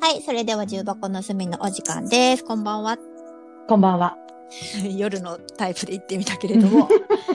[0.00, 2.44] はい、それでは重箱の隅のお時間です。
[2.44, 2.98] こんばんは。
[3.66, 4.16] こんばんは。
[4.96, 6.88] 夜のタイプで言ってみたけれども、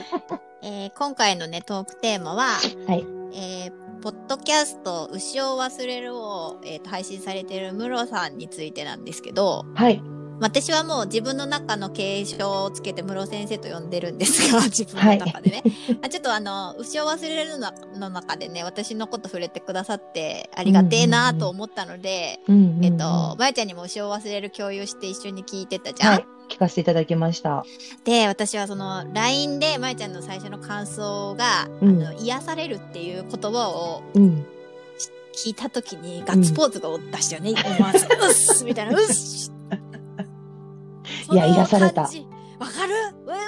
[0.62, 2.44] えー今回のね、トークテーマは、
[2.86, 3.04] はい。
[3.34, 3.72] えー
[4.02, 10.02] ポッドキャスト、牛を忘れるを、えーと配信されているムロさんについてなんですけど、はい。
[10.42, 15.62] 私はもう自分の中の継承をつけてムロ先生と呼んでるんですが、 自分の中でね。
[16.02, 26.12] あちょっとあの、牛を忘れるのの中でね、私のこと触れてくださってありがてえなと思ったので、うんうんうんえっと、まやちゃんにも牛を忘れる共有して一緒に聞いてたじゃん。
[26.14, 26.26] はい。
[26.48, 27.64] 聞かせていただきました。
[28.04, 34.44] で、私はその LINE でまやちゃんの最初の感想が、うんあの癒されるっていう言葉をうん。
[35.34, 37.54] 聞いたときにガッツポーズが出したよね。
[37.78, 39.52] 思わず、うっすみたいな、うっし
[41.32, 42.02] いや癒された。
[42.02, 42.94] わかる？
[43.26, 43.40] えわか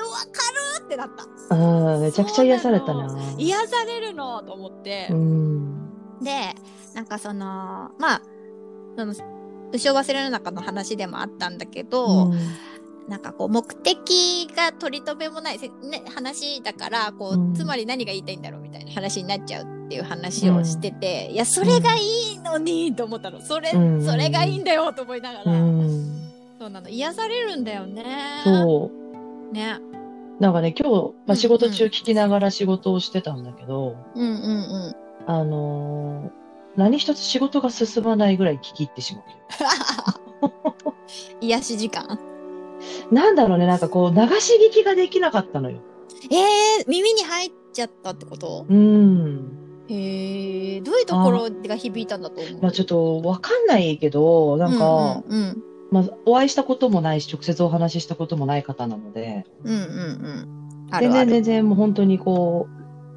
[0.80, 0.84] る？
[0.84, 1.10] ってなっ
[1.48, 1.54] た。
[1.54, 3.16] うん、めちゃくちゃ癒されたな。
[3.38, 4.42] 癒されるの？
[4.42, 5.08] と思って。
[5.10, 6.20] うん。
[6.22, 6.54] で、
[6.94, 8.22] なんかその、まあ、
[8.96, 9.14] その、
[9.72, 12.38] 牛を忘れる中の話でもあったんだけど、うん。
[13.08, 17.54] なんかこう目的が取り留めもない、せね、話だからこう、うん。
[17.54, 23.42] つまり何が言いたいんだろうみたいな話になっちゃうっていう話をしてて、いやそれがいいのにと思ったの。
[23.42, 24.04] それ、うん。
[24.04, 26.23] それがいいんだよと思いながら、うん。
[26.58, 28.04] そうなの癒されるんだよね。
[28.44, 28.90] そ
[29.50, 29.52] う。
[29.52, 29.78] ね。
[30.40, 34.36] なんかね、今日、まあ、うん仕事中聞きながら仕事をしてたんだけど、うんうんう
[34.90, 34.94] ん。
[35.26, 36.44] あのー
[36.76, 39.24] 何一つ仕事が進まないぐらい聞き入ってしまう。
[41.40, 42.18] 癒し時間。
[43.12, 45.78] なんだろうね、なんかこう、流し聞きができなかったのよ。
[46.32, 48.66] えー、耳に入っちゃったってこと？
[48.68, 49.86] うん。
[49.88, 52.62] へえどういうところが響いたんだと思う？
[52.62, 55.62] まあちょっとわかんないけど、なんか、うんうん
[55.94, 60.88] まあお会いしたこともないし、直接お話ししたこともない方なので、うんうんうん。
[60.90, 61.30] 全然るある。
[61.30, 62.66] 全然もう本当にこ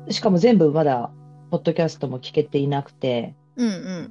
[0.08, 1.12] う、しかも全部まだ、
[1.50, 4.10] ポッドキャストも聞けていなくて、うんうん。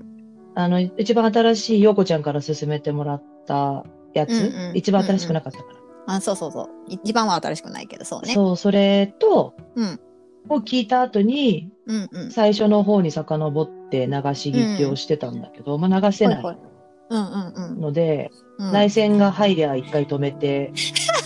[0.56, 4.76] あの、一番新しい陽子ちゃんから勧めてもらったやつ、うんうん。
[4.76, 5.64] 一番新しくなかったか
[6.08, 6.14] ら。
[6.16, 6.68] あそうそうそう。
[6.88, 8.34] 一番は新しくないけどそうね。
[8.34, 10.00] そう、それと、うん。
[10.48, 12.30] を聞いた後に、うんうん。
[12.32, 16.42] 最初の方に遡って流し聞きをしてたんだけど、まあ流せない。
[16.42, 16.75] はいはい
[17.08, 18.72] うんうんうんので、うん。
[18.72, 20.72] 内線が入りゃ一回止めて、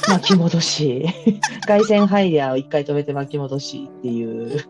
[0.08, 1.06] 巻き戻し、
[1.66, 4.64] 外線入りゃ一回止めて巻き戻しっていう。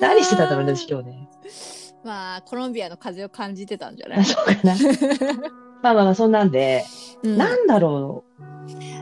[0.00, 1.28] 何してたんだろうね、私今日ね。
[2.04, 4.74] まあ、コロンビアの風を感じてたんじゃなあいそうかな。
[5.82, 6.84] まあまあまあ、そんなんで、
[7.22, 8.24] うんなんだろ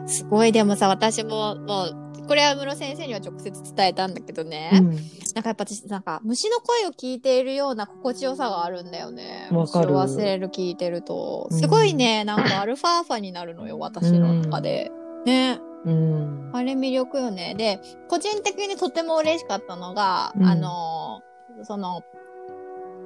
[0.07, 4.71] すごい、でもさ、私も、もう、これは室先生には直接伝えたんだけどね。
[4.75, 4.77] う。
[4.77, 4.91] うん。
[5.35, 9.49] なんかやっぱ私、なんか、虫の声を聞いているような心地よさがあるんだよね。
[9.53, 11.49] わかる虫を忘れる聞いてると。
[11.51, 14.91] うんすごいね、なんかアルファーファになるのよ、私の中で。
[15.25, 15.61] ね。
[15.85, 16.51] うん。
[16.53, 17.55] あれ魅力よね。
[17.57, 21.23] で、個人的にとても嬉しかったのが、うんあの、
[21.65, 22.03] その、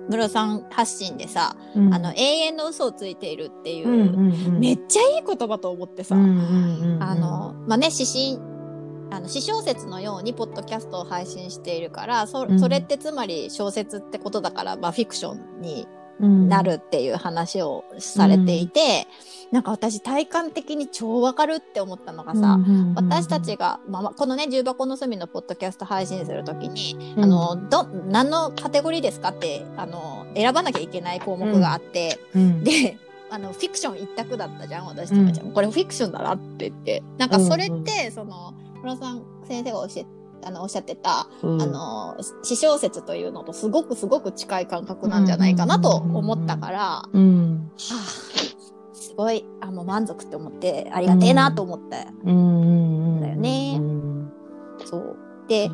[0.08, 8.53] ムロさん発信でさ、うんあの、永遠の嘘をついているっていう、うんうんうん、めっちゃいい言葉と思ってさ、うんうんうんうんあの、まあ、ね、指針、
[9.14, 15.86] あの、詩小説のようにポッドキャストを配信しているから、それってつまり小説ってことだから、まあ、フィクションに
[16.20, 16.48] うん。
[16.48, 19.08] なるっていう話をされていて、
[19.50, 22.58] なんか私体感的に超わかるって思ったのがさ、
[22.94, 32.96] 私たちが、まあまあ、このね、重箱の隅のポッドキャスト配信するときに、あの、ど、何のカテゴリーですかって、あの、選ばなきゃいけない項目があって、うん、で、
[33.31, 35.52] あの、フィクション一択だったじゃん、私とかちゃん。
[35.52, 37.02] これフィクションだなって言って。
[37.19, 38.54] なんかそれって、その、
[38.84, 40.06] 村さん先生が教え
[40.47, 41.62] あの、おっしゃってた、うん。
[41.62, 47.71] あの、詩小説というのとすごくすごく近い感覚なんじゃないかなと思ったから、はうん。
[47.77, 52.06] あ、すごい、あの、満足って思って、ありがてえなと思った。
[52.25, 53.21] うん。
[53.23, 54.33] だよねうん。
[54.84, 55.17] そう。
[55.49, 55.71] で、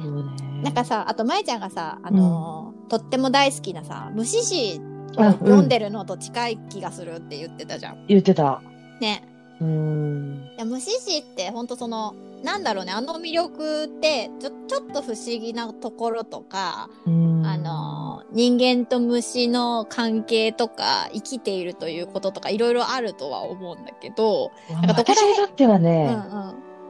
[0.63, 0.73] なん。
[0.73, 1.61] かさ、あと、まえちゃん。
[1.61, 4.81] がさ、あの、とっても大好きなさ、無視詩
[5.17, 5.69] を読ん。
[5.69, 8.07] でるのと近い気がするって言ってたじゃん。
[8.07, 8.63] 言ってた。
[9.01, 9.27] ね。
[9.61, 10.51] うん。
[10.57, 11.67] いや無視詩ってほん。
[11.67, 26.07] とその、なんだろうね、あの魅力って、ちょ、ちょっと不思議なところとか、うんあ、の、人間と虫の関係とか、生きているということとか、いろいろあるとは思うんだけど、なんかどこら私にとってはうんうね、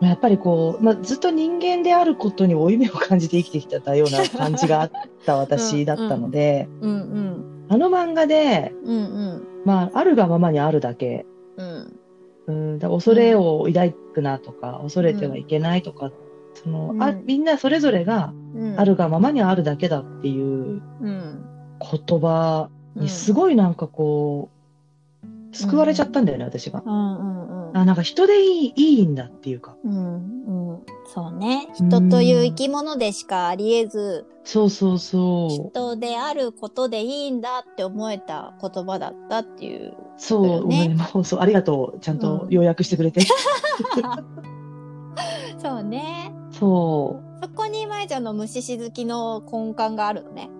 [0.02, 0.06] ん。
[0.06, 4.91] やっぱりこう、まあ、ずっと人間であることに負い目を感じて生きてきてたような感じがあっ
[5.26, 7.67] た私だったので、うんうん。
[7.69, 9.46] あの漫画で、うんうん。
[9.64, 11.26] まあ、あるがままにあるだけ、
[11.56, 12.00] うん。
[12.46, 16.12] うん、だ恐れを抱くなとか、恐れてはいけないとか、
[16.55, 18.81] その、あ、うんみんなそれぞれがうん。
[18.81, 21.44] あるがままにあるだけだっていううん。
[21.81, 26.82] 言葉にすごいなんかこう、救われちゃったんだよね、私が。
[26.84, 27.76] うんうんうん。
[27.76, 29.76] あ、なんか人でいい、いいんだっていうか。
[29.84, 30.81] うんうん。
[31.12, 31.69] そうね。
[31.75, 35.70] 人という生き物でしかあり得ず、そうそうそう。
[35.70, 39.94] 人であることでいいんだって思えた言葉だったっていう。
[40.67, 42.00] ねね、もうそう、ありがとう。
[42.00, 43.20] ちゃんとうん要約してくれて。
[45.59, 46.35] そうね。
[46.50, 50.50] そそこに舞ちゃんの虫しずきの根幹があるのね。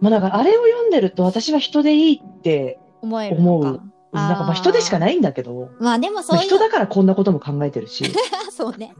[0.00, 0.04] う。
[0.04, 3.36] まあなんかあれを読んでると私は人でいいって、思える。
[3.36, 8.04] 思うなんかまあ人でしかないんだけど、まあでもまそういうあ人だからこんなことも考えてるし。
[8.50, 8.94] そうね。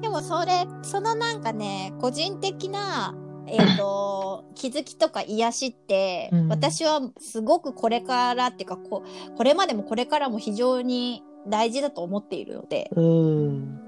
[0.00, 3.14] でもそれ、そのなんかね、個人的な、
[3.46, 9.02] えっ、と、 気づきとか癒しって、うん私はすごくこれからっていうかこ、
[9.36, 13.80] これまでもこれからも非常に大事だと思っているので、うん。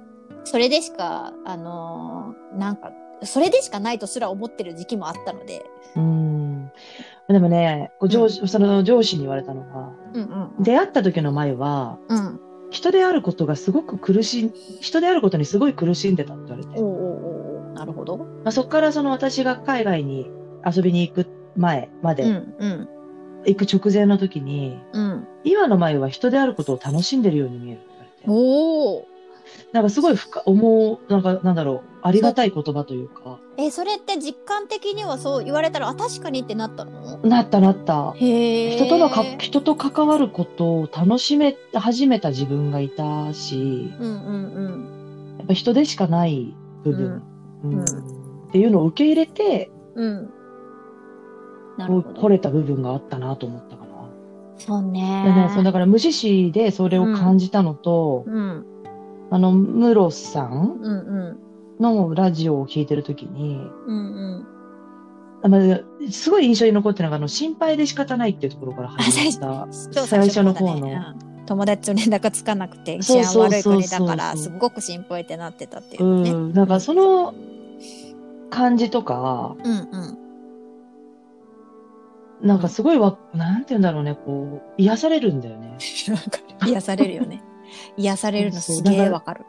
[0.45, 2.93] それでしか、あのーなんか、
[3.23, 5.63] それでしかないとすら思ってる時期もあったので、
[5.97, 6.73] うん。
[7.29, 10.23] でもね、上司、その上司に言われたのが、うん
[10.59, 10.63] うん。
[10.63, 12.41] 出会った時の前は、うん。
[12.71, 16.81] 人であることがすごく苦しい、人であることにすごい苦しんでたって言われて。
[16.81, 18.19] おうおうおなるほど。
[18.19, 20.31] まあ、そこからその私が海外に
[20.65, 22.89] 遊びに行く前まで、うんうん
[23.47, 25.27] 行く直前の時に、うん。
[25.45, 28.25] 今の前は人であることを楽しんでるように見えるって言われて。
[28.29, 29.07] おお。
[29.73, 37.19] なんかすごい深、思う、なんかなんだろう、ありがたい言葉というか、え、それって実感的にはそう言われたら、あ、確かにってなったの？
[37.19, 38.13] なったなった。
[38.17, 38.77] へえ。
[38.77, 46.55] 人とのか、人と関わることを楽しめ始めた自分がいたし、うんうんやっぱ人でしかない
[46.85, 47.23] 部分、
[47.65, 47.85] うんうん
[48.51, 50.31] っていうのを受け入れて、うん。
[51.87, 51.95] うん。
[51.95, 52.21] なこうるほど。
[52.21, 53.91] 来れた部分があったなと思ったかな。
[54.59, 55.25] そうでね。
[55.25, 58.65] ね、そうだから無視しでそれを感じたのと、うん。
[59.31, 61.39] あの、ムロさん。
[61.81, 64.01] のラジオを聞いてるときに、うんう
[64.43, 64.47] ん。
[65.43, 65.81] あまあ
[66.11, 76.31] すごい印象に残ってるのが、あの、心配で仕方ないっていうところから始まった、超最初の方の、だねうん友達と連絡つかなくて治安悪い国だからすっごく心配ってなってたっていううね。
[76.31, 77.35] ん、なんかその
[78.51, 80.19] 感じとか、うんうん。
[82.43, 85.77] なんかすごいわ、なんて言うんだろうね、こう、癒されるんだよね。
[86.67, 87.43] 癒されるよね。
[87.97, 89.45] 癒されるのすげえわかる。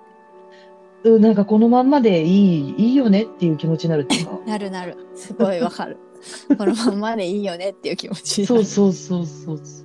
[1.04, 4.40] うん、なんかこのまんまでいい、いいよねっていう気持ちになるっていうか。
[4.46, 4.98] なるなる。
[5.16, 5.98] すごいわかる。
[6.58, 8.46] このまんまでいいよねっていう気持ち。
[8.46, 9.84] そうそうそうそうそ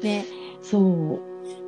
[0.00, 0.02] う。
[0.02, 0.26] ね。
[0.60, 1.20] そう。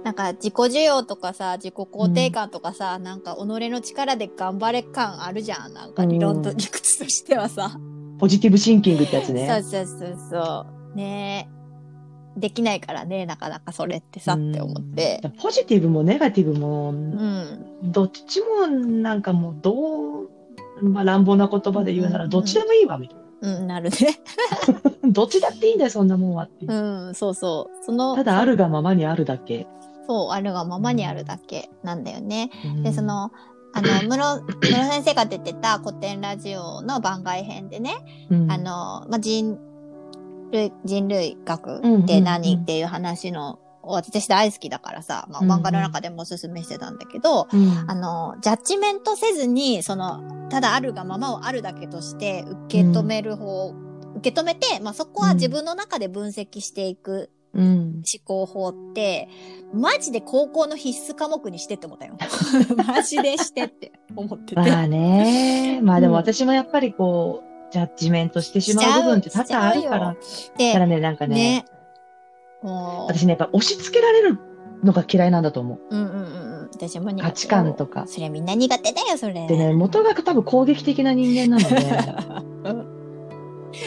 [0.05, 5.75] なんか自己需要とかさ、自己肯定感とかさ、なんか己の力で頑張れ感あるじゃん。
[5.75, 7.79] なんか理論とうん理屈としてはさ。
[8.21, 9.49] ポジティブシンキングってやつそうね。
[9.63, 10.97] そうそうそう。
[10.97, 11.49] ね
[12.37, 15.29] できないからね、なかなかそれってさって思ってう。
[15.29, 15.31] ん。
[15.33, 17.83] ポジティブもネガティブも、うん。
[17.83, 20.29] どっちもなんかもうどう、
[20.83, 23.97] まあ乱暴な言葉で言うならどっちでもいいわ、みたいうん、なるね。
[25.03, 25.11] な。
[25.11, 27.11] どっちだっていいんだよ、そんなもんはっていうう。
[27.11, 27.85] ん、そうそう。
[27.85, 29.67] その、ただあるがままにあるだけ。
[30.07, 32.51] そう、あるがままにあるだけなんだよね。
[32.83, 33.33] で、うんそ、の、
[33.73, 37.97] あの、 室、室先生が出てた古典ラジオの番外編でね、
[38.31, 38.51] うん。
[38.51, 39.59] あ、の、まあ、人
[40.53, 42.57] 類、人類学うんうんって何？
[42.57, 45.59] っていう話の、私大好きだからさ、まあ、うんうん。
[45.59, 47.85] 漫画の中でもおすすめしてたんだけど、うん。
[47.91, 53.75] あの、ジャッジメントせずに、その、ただあるがままをあるだけとして受け止める方、
[54.17, 57.67] 受け止めて、まあ、そこは自分の中で分析していくうん。
[57.67, 59.29] 思考法って、
[59.73, 62.17] マジで高校の必須科目にしてって思ったよ。
[62.87, 64.61] マジでしてって思ってて。
[64.61, 65.81] まあね。
[65.83, 70.17] まあでもうん私もやっぱりこう、ジャッジメントしてしまう部分って多々あるから。
[70.57, 71.65] でだからね、なんかね、ね。
[72.63, 74.39] 私ね、やっぱ押し付けられる
[74.85, 75.81] のが嫌いなんだと思う。
[75.91, 76.71] うんうんうんうん。
[76.73, 79.47] 私も価値観とかそれみんな苦手だよ、それ。
[79.47, 82.80] でね、元が多分攻撃的な人間なので、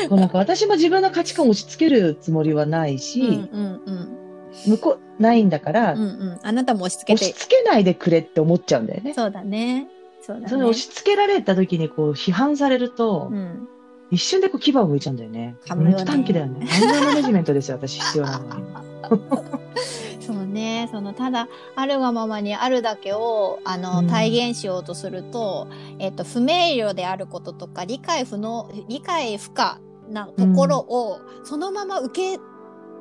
[0.10, 4.18] こうなんか私も自分の価値観を押し付けるつもりはないし、うんうんうん。
[4.68, 6.40] 向こう、ないんだから、うんうん。
[6.42, 9.13] あなたも押し付け押して付けないでくれって思っちゃうんだよね。
[9.13, 9.88] そうだね。
[10.22, 10.50] そうだね。
[10.50, 13.68] それ押し付けられた時にこう批判されると、うん。
[14.12, 15.56] 一瞬でこう牙を向いちゃうんだよね。
[15.68, 16.68] 本当短期だよね。
[16.72, 18.84] アンガーマネジメントですよ、私必要なのは。
[20.88, 21.02] そうね。
[21.02, 25.68] その、ただ、あるがままにあるだけを、あの、うん体現しようとすると、
[26.00, 32.42] えっと、不明瞭であることとか、理解不能、理解不可なところを、そのまま受け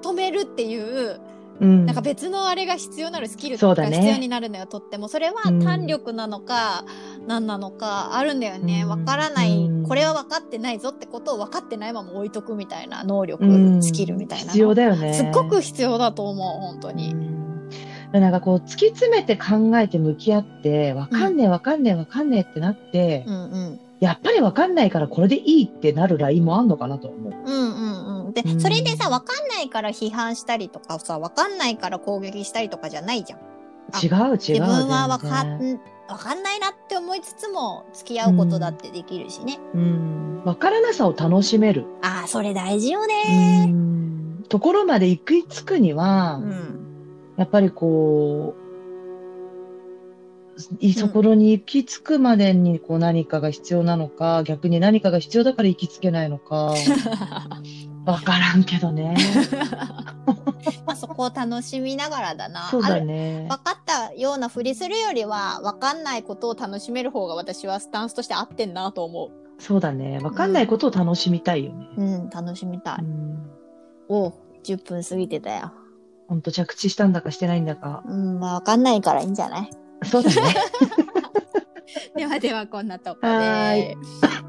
[0.03, 1.21] 止めるっていう、
[1.61, 1.87] うん。
[1.87, 5.09] なんか別のあれが必要なるスキルが必要になるのよ、とっても。
[5.09, 6.85] それはうん胆力なのか、
[7.27, 8.83] 何なのか、あるんだよね。
[8.83, 14.51] うんわからない、うんこれは分かってないぞってことを分かってないまま置いとくみたいな能力、うんスキルみたいなの。
[14.53, 15.13] 必要だよね。
[15.13, 17.15] すっごく必要だと思う、本当に。
[18.13, 23.81] うんなんかこう、突き詰めて考えて向き合って、わかんねえわかんねえわかんねえってなって、うんうん。
[24.01, 27.33] やっぱりわかんないからこれでいいってなるラインもあんのかなと思う。
[27.33, 28.29] うんうんうん。
[28.31, 28.33] う。
[28.33, 33.39] で、うんそれでさ、わかんないから批判したりとかさ、わかんないから攻撃したりとかじゃないじゃん。
[34.03, 34.39] 違う違う。
[34.39, 39.59] 自分はわかん、わかんないなって思いつつも、付き合うことだってできるしね。
[39.75, 40.43] うん。
[40.45, 41.87] わからなさを楽しめる。
[42.03, 43.67] ああ、それ大事ようね。
[43.67, 44.45] ん。
[44.49, 46.82] ところまで行き着くには、うん。
[47.43, 48.63] やっぱりこう、
[50.79, 56.73] いそこに行き着くまでにこう何かが必要なのか、逆に何かが必要だから行き着けないのか、
[58.07, 59.17] わからんけどね。
[60.87, 62.69] まあ、そこを楽しみながらだな。
[62.71, 63.49] そうだね。
[63.51, 70.21] 分かったようなふりするよりは、分かんないことを楽しめる方が私はスタンスとして合ってんなと思そうだね。
[70.23, 71.89] わかんないことを楽しみたいよね。
[71.97, 72.03] う。
[72.03, 72.97] うん、楽しみたい。
[73.01, 73.51] うん。
[74.09, 75.73] おう、10分過ぎてたよ。
[76.33, 78.03] ほんと着地したんだかしてないんだか。
[78.07, 79.71] うん、まあ分かんないからいいんじゃない？
[80.07, 80.55] そうだね。
[82.17, 84.42] ではではこんなとこでい。